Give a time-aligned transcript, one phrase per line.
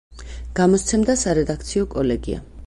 [0.59, 2.43] გამოსცემდა სარედაქციო კოლეგია.